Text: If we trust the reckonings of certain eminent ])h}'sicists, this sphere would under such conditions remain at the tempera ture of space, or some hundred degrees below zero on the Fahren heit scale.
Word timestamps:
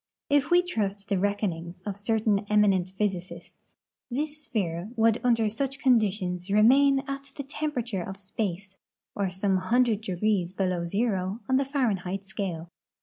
If 0.31 0.49
we 0.49 0.63
trust 0.63 1.09
the 1.09 1.19
reckonings 1.19 1.81
of 1.81 1.95
certain 1.95 2.39
eminent 2.49 2.91
])h}'sicists, 2.97 3.75
this 4.09 4.43
sphere 4.45 4.89
would 4.95 5.21
under 5.23 5.47
such 5.47 5.77
conditions 5.77 6.49
remain 6.49 7.01
at 7.07 7.31
the 7.35 7.43
tempera 7.43 7.83
ture 7.83 8.01
of 8.01 8.19
space, 8.19 8.79
or 9.13 9.29
some 9.29 9.57
hundred 9.57 10.01
degrees 10.01 10.53
below 10.53 10.85
zero 10.85 11.41
on 11.47 11.57
the 11.57 11.65
Fahren 11.65 11.99
heit 11.99 12.23
scale. 12.23 12.71